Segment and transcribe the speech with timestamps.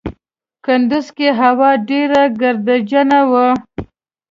[0.65, 3.47] کندوز کې هوا ډېره ګردجنه وه.